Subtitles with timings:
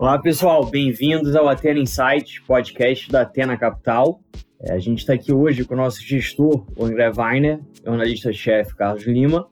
[0.00, 4.18] Olá, pessoal, bem-vindos ao Atena Insight, podcast da Atena Capital.
[4.58, 7.92] É, a gente está aqui hoje com o nosso gestor, o André Weiner, e o
[7.92, 9.46] analista-chefe Carlos Lima,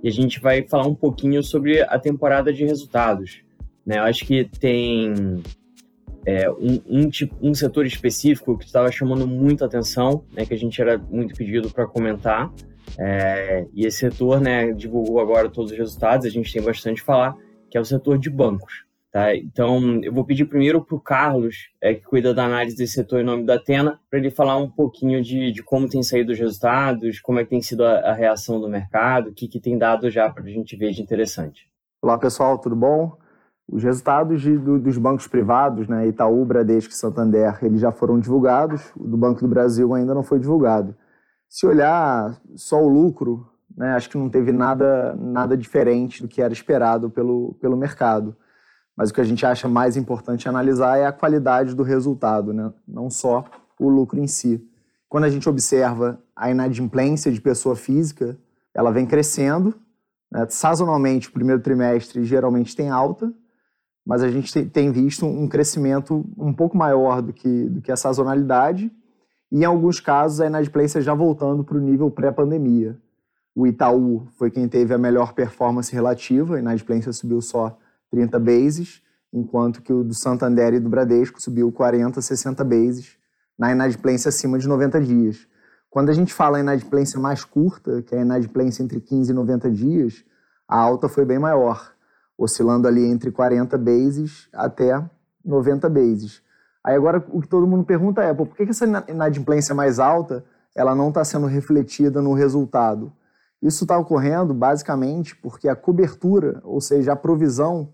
[0.00, 3.42] e a gente vai falar um pouquinho sobre a temporada de resultados.
[3.84, 3.98] Né?
[3.98, 5.42] Eu acho que tem
[6.24, 10.58] é, um, um, tipo, um setor específico que estava chamando muita atenção, né, que a
[10.58, 12.52] gente era muito pedido para comentar,
[12.96, 17.04] é, e esse setor né, divulgou agora todos os resultados, a gente tem bastante a
[17.04, 17.36] falar,
[17.68, 18.86] que é o setor de bancos.
[19.10, 19.34] Tá?
[19.34, 23.20] Então, eu vou pedir primeiro para o Carlos, é, que cuida da análise desse setor
[23.20, 26.38] em nome da Atena, para ele falar um pouquinho de, de, como tem saído os
[26.38, 29.78] resultados, como é que tem sido a, a reação do mercado, o que, que tem
[29.78, 31.66] dado já para a gente ver de interessante.
[32.02, 33.16] Olá, pessoal, tudo bom?
[33.66, 38.20] Os resultados de, do, dos bancos privados, né, Itaú, Bradesco e Santander, eles já foram
[38.20, 40.94] divulgados, o do Banco do Brasil ainda não foi divulgado.
[41.48, 46.42] Se olhar só o lucro, né, acho que não teve nada, nada diferente do que
[46.42, 48.36] era esperado pelo, pelo mercado.
[48.98, 52.72] Mas o que a gente acha mais importante analisar é a qualidade do resultado, né?
[52.86, 53.44] não só
[53.78, 54.60] o lucro em si.
[55.08, 58.36] Quando a gente observa a inadimplência de pessoa física,
[58.74, 59.72] ela vem crescendo.
[60.32, 60.44] Né?
[60.50, 63.32] Sazonalmente, o primeiro trimestre geralmente tem alta,
[64.04, 67.96] mas a gente tem visto um crescimento um pouco maior do que, do que a
[67.96, 68.90] sazonalidade
[69.52, 72.98] e, em alguns casos, a inadimplência já voltando para o nível pré-pandemia.
[73.54, 77.78] O Itaú foi quem teve a melhor performance relativa, a inadimplência subiu só
[78.10, 83.18] 30 bases, enquanto que o do Santander e do Bradesco subiu 40, 60 bases
[83.58, 85.46] na inadimplência acima de 90 dias.
[85.90, 89.34] Quando a gente fala em inadimplência mais curta, que é a inadimplência entre 15 e
[89.34, 90.24] 90 dias,
[90.68, 91.92] a alta foi bem maior,
[92.36, 95.02] oscilando ali entre 40 bases até
[95.44, 96.42] 90 bases.
[96.84, 100.94] Aí agora o que todo mundo pergunta é, por que essa inadimplência mais alta ela
[100.94, 103.12] não está sendo refletida no resultado?
[103.60, 107.92] Isso está ocorrendo basicamente porque a cobertura, ou seja, a provisão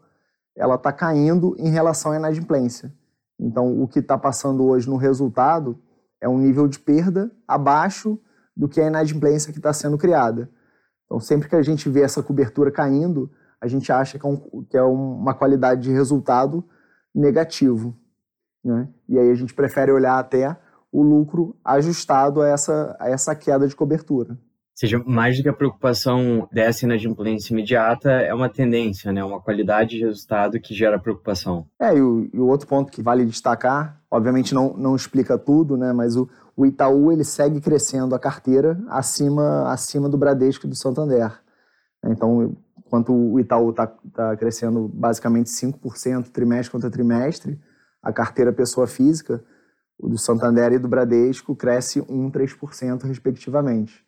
[0.57, 2.93] ela está caindo em relação à inadimplência.
[3.39, 5.79] Então, o que está passando hoje no resultado
[6.21, 8.19] é um nível de perda abaixo
[8.57, 10.49] do que a inadimplência que está sendo criada.
[11.05, 14.65] Então, sempre que a gente vê essa cobertura caindo, a gente acha que é, um,
[14.65, 16.65] que é uma qualidade de resultado
[17.15, 17.97] negativo.
[18.65, 18.89] Né?
[19.09, 20.57] E aí a gente prefere olhar até
[20.93, 24.39] o lucro ajustado a essa, a essa queda de cobertura
[24.75, 29.25] seja, mais do que a preocupação dessa inadimplência imediata, é uma tendência, né?
[29.25, 31.67] uma qualidade de resultado que gera preocupação.
[31.81, 35.77] É, e o, e o outro ponto que vale destacar, obviamente não, não explica tudo,
[35.77, 35.93] né?
[35.93, 40.77] mas o, o Itaú ele segue crescendo a carteira acima, acima do Bradesco e do
[40.77, 41.33] Santander.
[42.05, 42.55] Então,
[42.85, 47.59] enquanto o Itaú está tá crescendo basicamente 5% trimestre contra trimestre,
[48.03, 49.43] a carteira pessoa física,
[49.99, 54.04] o do Santander e do Bradesco, cresce 1, 3% respectivamente.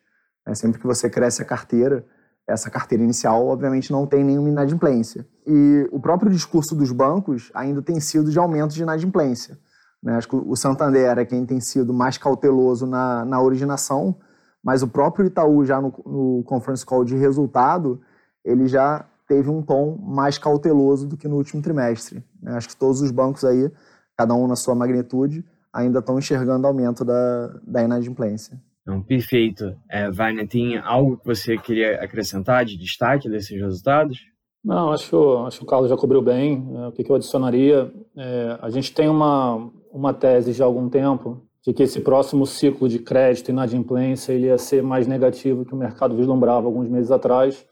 [0.46, 2.06] É, sempre que você cresce a carteira,
[2.46, 5.26] essa carteira inicial, obviamente, não tem nenhuma inadimplência.
[5.44, 9.58] E o próprio discurso dos bancos ainda tem sido de aumento de inadimplência.
[10.00, 10.14] Né?
[10.16, 14.16] Acho que o Santander é quem tem sido mais cauteloso na, na originação,
[14.62, 18.00] mas o próprio Itaú, já no, no conference call de resultado,
[18.44, 22.24] ele já teve um tom mais cauteloso do que no último trimestre.
[22.40, 22.52] Né?
[22.56, 23.72] Acho que todos os bancos aí,
[24.16, 28.60] cada um na sua magnitude, ainda estão enxergando aumento da, da inadimplência.
[28.86, 29.76] Não, perfeito.
[29.90, 34.20] É, Vaina, tem algo que você queria acrescentar de destaque desses resultados?
[34.64, 36.64] Não, acho, acho que o Carlos já cobriu bem.
[36.76, 37.92] É, o que, que eu adicionaria?
[38.16, 42.88] É, a gente tem uma, uma tese de algum tempo de que esse próximo ciclo
[42.88, 47.10] de crédito e inadimplência ele ia ser mais negativo que o mercado vislumbrava alguns meses
[47.10, 47.66] atrás.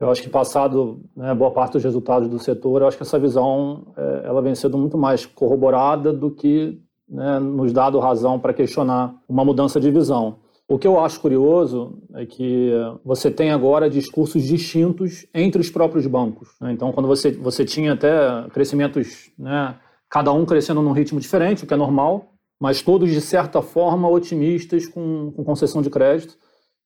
[0.00, 3.20] Eu acho que passado né, boa parte dos resultados do setor, eu acho que essa
[3.20, 8.54] visão é, ela vem sendo muito mais corroborada do que né, nos dado razão para
[8.54, 10.38] questionar uma mudança de visão.
[10.66, 12.72] O que eu acho curioso é que
[13.04, 16.48] você tem agora discursos distintos entre os próprios bancos.
[16.58, 16.72] Né?
[16.72, 19.76] Então, quando você, você tinha até crescimentos, né,
[20.08, 24.08] cada um crescendo num ritmo diferente, o que é normal, mas todos, de certa forma,
[24.08, 26.38] otimistas com, com concessão de crédito.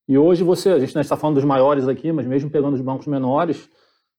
[0.09, 3.06] E hoje você, a gente está falando dos maiores aqui, mas mesmo pegando os bancos
[3.06, 3.69] menores,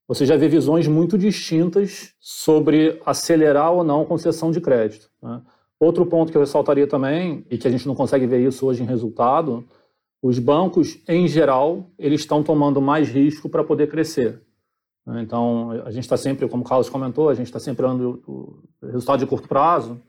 [0.07, 5.09] você já vê visões muito distintas sobre acelerar ou não concessão de crédito.
[5.22, 5.41] Né?
[5.79, 8.82] Outro ponto que eu ressaltaria também, e que a gente não consegue ver isso hoje
[8.82, 9.64] em resultado,
[10.22, 14.41] os bancos, em geral, eles estão tomando mais risco para poder crescer.
[15.22, 18.88] Então, a gente está sempre, como o Carlos comentou, a gente está sempre olhando o
[18.88, 20.02] resultado de curto prazo,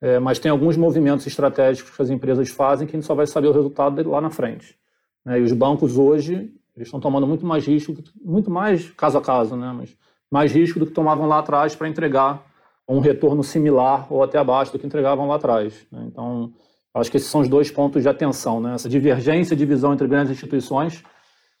[0.00, 3.26] é, mas tem alguns movimentos estratégicos que as empresas fazem que a gente só vai
[3.26, 4.76] saber o resultado lá na frente.
[5.24, 5.40] Né?
[5.40, 9.56] E os bancos hoje, eles estão tomando muito mais risco, muito mais caso a caso,
[9.56, 9.72] né?
[9.74, 9.96] mas
[10.30, 12.44] mais risco do que tomavam lá atrás para entregar
[12.88, 15.86] um retorno similar ou até abaixo do que entregavam lá atrás.
[15.90, 16.04] Né?
[16.06, 16.52] Então,
[16.94, 18.74] acho que esses são os dois pontos de atenção, né?
[18.74, 21.02] essa divergência de visão entre grandes instituições,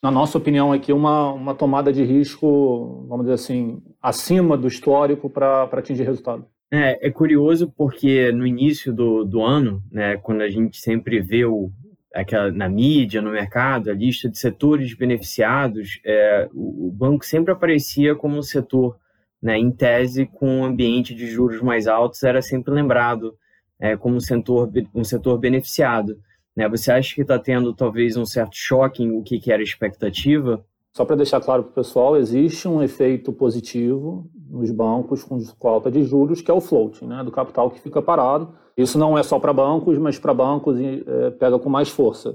[0.02, 5.30] na nossa opinião aqui, uma, uma tomada de risco, vamos dizer assim, acima do histórico
[5.30, 6.46] para atingir resultado.
[6.70, 11.46] É, é curioso porque no início do, do ano, né, quando a gente sempre vê
[11.46, 11.70] o,
[12.14, 17.52] aquela, na mídia, no mercado, a lista de setores beneficiados, é, o, o, banco sempre
[17.52, 18.96] aparecia como um setor,
[19.44, 23.34] né, em tese, com um ambiente de juros mais altos, era sempre lembrado
[23.78, 26.16] é, como um setor, um setor beneficiado.
[26.56, 26.66] Né?
[26.70, 30.64] Você acha que está tendo talvez um certo choque em o que, que era expectativa?
[30.96, 35.68] Só para deixar claro para o pessoal, existe um efeito positivo nos bancos com, com
[35.68, 38.54] alta de juros, que é o floating, né, do capital que fica parado.
[38.74, 42.34] Isso não é só para bancos, mas para bancos é, pega com mais força.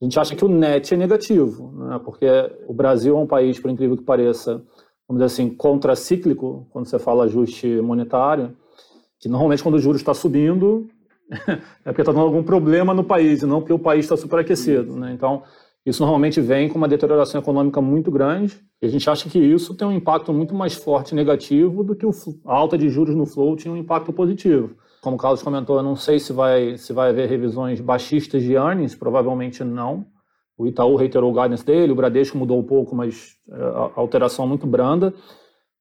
[0.00, 2.26] A gente acha que o net é negativo, né, porque
[2.68, 4.62] o Brasil é um país, por incrível que pareça,
[5.08, 8.56] vamos dizer assim, contracíclico, quando você fala ajuste monetário,
[9.18, 10.88] que normalmente quando o juros está subindo,
[11.30, 14.96] é porque está dando algum problema no país, e não porque o país está superaquecido.
[14.96, 15.12] Né?
[15.12, 15.42] Então,
[15.84, 19.74] isso normalmente vem com uma deterioração econômica muito grande, e a gente acha que isso
[19.74, 23.56] tem um impacto muito mais forte negativo do que a alta de juros no flow
[23.56, 24.76] tinha um impacto positivo.
[25.02, 28.54] Como o Carlos comentou, eu não sei se vai, se vai haver revisões baixistas de
[28.54, 30.06] earnings, provavelmente não.
[30.56, 33.54] O Itaú reiterou o guidance dele, o Bradesco mudou um pouco, mas é,
[33.96, 35.12] alteração muito branda.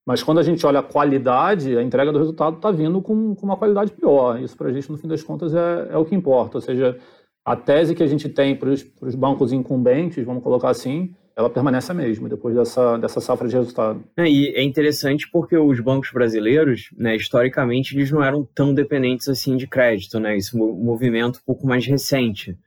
[0.05, 3.45] Mas quando a gente olha a qualidade, a entrega do resultado está vindo com, com,
[3.45, 4.41] uma qualidade pior.
[4.41, 6.57] Isso para a gente, no fim das contas, é, é o que importa.
[6.57, 6.97] Ou seja,
[7.45, 11.91] a tese que a gente tem para os bancos incumbentes, vamos colocar assim, ela permanece
[11.91, 14.03] a mesma depois dessa, dessa safra de resultado.
[14.17, 19.27] É, e é interessante porque os bancos brasileiros, né, historicamente, eles não eram tão dependentes
[19.27, 20.37] assim de crédito, né?
[20.37, 22.57] Esse movimento um pouco mais recente.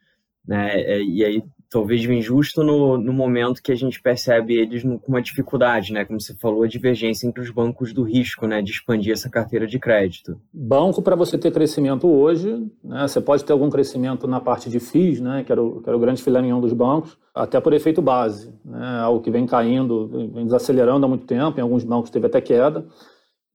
[0.46, 0.80] Né?
[0.80, 4.98] É, e aí talvez vem justo no, no momento que a gente percebe eles no,
[4.98, 6.04] com uma dificuldade, né?
[6.04, 8.62] Como você falou, a divergência entre os bancos do risco, né?
[8.62, 10.40] De expandir essa carteira de crédito.
[10.52, 13.06] Banco, para você ter crescimento hoje, né?
[13.08, 15.44] Você pode ter algum crescimento na parte de FIIs, né?
[15.44, 19.00] Que era o, que era o grande filé dos bancos, até por efeito base, né?
[19.00, 22.86] Algo que vem caindo, vem desacelerando há muito tempo, em alguns bancos teve até queda.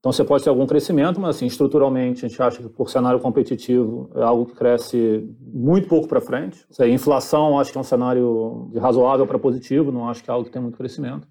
[0.02, 3.20] Então você pode ter algum crescimento, mas assim, estruturalmente a gente acha que por cenário
[3.20, 6.66] competitivo é algo que cresce muito pouco para frente.
[6.80, 10.46] A inflação acho que é um cenário razoável para positivo, não acho que é algo
[10.46, 11.28] que tem muito crescimento.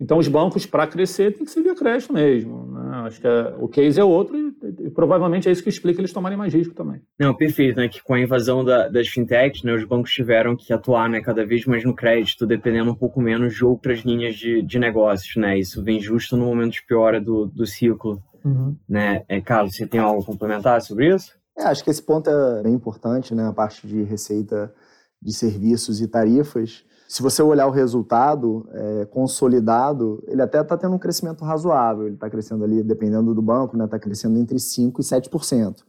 [0.00, 2.71] Então, os bancos, para crescer, tem que ser via crédito mesmo.
[3.04, 6.12] Acho que é, o case é outro e, e, provavelmente é isso que explica eles
[6.12, 7.00] tomarem mais risco também.
[7.18, 7.76] Não, perfeito.
[7.76, 7.88] Né?
[7.88, 11.44] Que com a invasão da, das fintechs, né, os bancos tiveram que atuar né, cada
[11.44, 15.36] vez mais no crédito, dependendo um pouco menos de outras linhas de, de negócios.
[15.36, 15.58] Né?
[15.58, 18.22] Isso vem justo no momento de piora do, do ciclo.
[18.44, 18.76] Uhum.
[18.88, 19.24] Né?
[19.28, 21.32] É, Carlos, você tem algo a complementar sobre isso?
[21.56, 23.46] É, acho que esse ponto é bem importante, né?
[23.46, 24.72] a parte de receita
[25.20, 30.94] de serviços e tarifas se você olhar o resultado é, consolidado, ele até está tendo
[30.94, 32.06] um crescimento razoável.
[32.06, 35.82] Ele está crescendo ali, dependendo do banco, está né, tá crescendo entre 5% e 7%.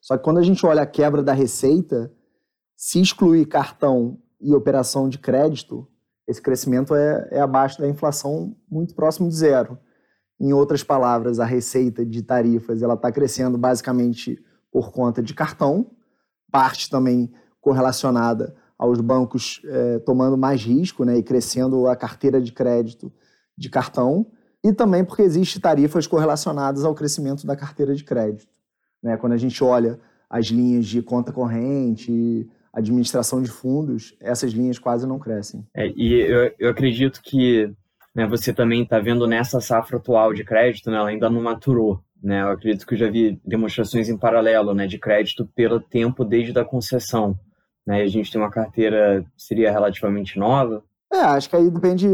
[0.00, 2.10] Só que quando a gente olha a quebra da receita,
[2.74, 5.86] se excluir cartão e operação de crédito,
[6.26, 9.78] esse crescimento é, é abaixo da inflação, muito próximo de zero.
[10.40, 14.42] Em outras palavras, a receita de tarifas ela está crescendo basicamente
[14.72, 15.90] por conta de cartão,
[16.50, 17.30] parte também
[17.60, 23.12] correlacionada aos bancos é, tomando mais risco né, e crescendo a carteira de crédito
[23.54, 24.26] de cartão,
[24.64, 28.48] e também porque existem tarifas correlacionadas ao crescimento da carteira de crédito.
[29.02, 29.18] Né?
[29.18, 30.00] Quando a gente olha
[30.30, 35.62] as linhas de conta corrente, administração de fundos, essas linhas quase não crescem.
[35.76, 37.70] É, e eu, eu, acredito que
[38.14, 42.00] né, você também está vendo nessa safra atual de crédito, né, ela ainda não maturou.
[42.22, 42.40] Né?
[42.40, 46.58] Eu acredito que eu já vi demonstrações em paralelo né, de crédito pelo tempo desde
[46.58, 47.38] a concessão
[47.86, 48.02] né?
[48.02, 50.82] A gente tem uma carteira seria relativamente nova.
[51.12, 52.08] É, acho que aí depende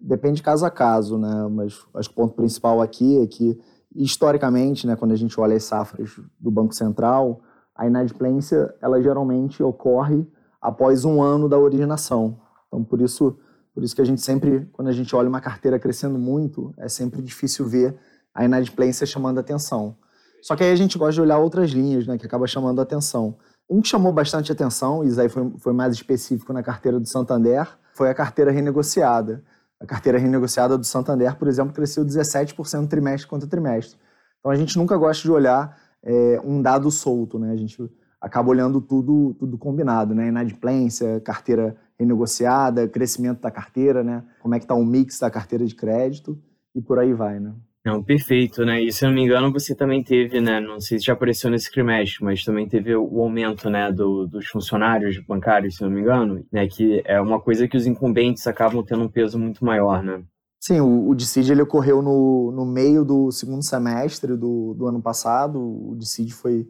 [0.00, 1.48] depende caso a caso, né?
[1.50, 3.58] Mas acho que o ponto principal aqui é que
[3.94, 7.40] historicamente, né, quando a gente olha as safras do Banco Central,
[7.74, 10.26] a inadimplência ela geralmente ocorre
[10.60, 12.38] após um ano da originação.
[12.66, 13.36] Então, por isso,
[13.74, 16.88] por isso que a gente sempre, quando a gente olha uma carteira crescendo muito, é
[16.88, 17.96] sempre difícil ver
[18.34, 19.96] a inadimplência chamando atenção.
[20.42, 23.36] Só que aí a gente gosta de olhar outras linhas, né, que acaba chamando atenção.
[23.68, 27.06] Um que chamou bastante atenção, e isso aí foi, foi mais específico na carteira do
[27.06, 29.44] Santander, foi a carteira renegociada.
[29.80, 33.98] A carteira renegociada do Santander, por exemplo, cresceu 17% trimestre contra trimestre.
[34.40, 37.52] Então a gente nunca gosta de olhar é, um dado solto, né?
[37.52, 40.28] A gente acaba olhando tudo, tudo combinado, né?
[40.28, 44.24] Inadimplência, carteira renegociada, crescimento da carteira, né?
[44.40, 46.40] Como é que está o mix da carteira de crédito
[46.74, 47.52] e por aí vai, né?
[47.84, 48.82] Não, perfeito, né?
[48.82, 50.60] E se eu não me engano, você também teve, né?
[50.60, 54.46] Não sei se já apareceu nesse trimestre, mas também teve o aumento, né, do, dos
[54.48, 56.66] funcionários bancários, se eu não me engano, né?
[56.68, 60.22] Que é uma coisa que os incumbentes acabam tendo um peso muito maior, né?
[60.60, 65.00] Sim, o, o DCID ele ocorreu no, no meio do segundo semestre do, do ano
[65.00, 65.58] passado.
[65.58, 66.68] O DCID foi,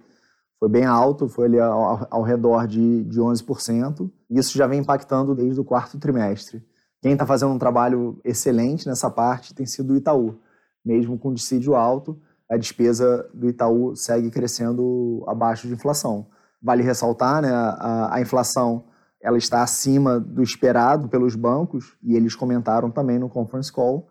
[0.60, 4.10] foi bem alto, foi ali ao, ao redor de, de 11%.
[4.30, 6.62] E isso já vem impactando desde o quarto trimestre.
[7.00, 10.38] Quem está fazendo um trabalho excelente nessa parte tem sido o Itaú
[10.84, 12.20] mesmo com dissídio alto,
[12.50, 16.26] a despesa do Itaú segue crescendo abaixo de inflação.
[16.62, 18.84] Vale ressaltar, né, a, a inflação
[19.20, 24.08] ela está acima do esperado pelos bancos e eles comentaram também no conference call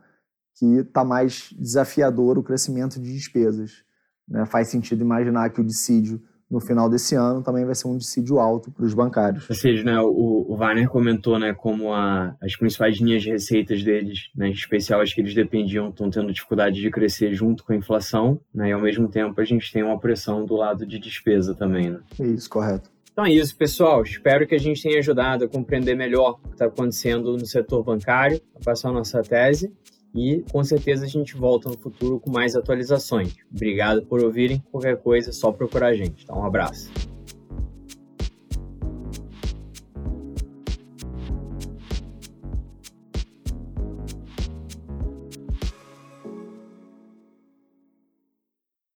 [0.56, 3.84] que está mais desafiador o crescimento de despesas.
[4.28, 4.46] Né?
[4.46, 8.40] Faz sentido imaginar que o dissídio no final desse ano também vai ser um dissídio
[8.40, 9.50] alto para os bancários.
[9.50, 13.84] Ou seja, né, o, o Warner comentou né, como a, as principais linhas de receitas
[13.84, 17.74] deles, né, em especial as que eles dependiam, estão tendo dificuldade de crescer junto com
[17.74, 20.98] a inflação, né, e ao mesmo tempo a gente tem uma pressão do lado de
[21.00, 21.90] despesa também.
[21.90, 22.00] Né?
[22.20, 22.90] Isso, correto.
[23.12, 24.04] Então é isso, pessoal.
[24.04, 27.84] Espero que a gente tenha ajudado a compreender melhor o que está acontecendo no setor
[27.84, 29.74] bancário, passar a nossa tese.
[30.18, 33.36] E com certeza a gente volta no futuro com mais atualizações.
[33.52, 34.64] Obrigado por ouvirem.
[34.72, 36.24] Qualquer coisa, é só procurar a gente.
[36.24, 36.92] Então, um abraço.